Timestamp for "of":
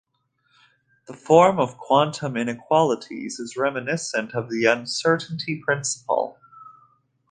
1.59-1.73, 4.33-4.49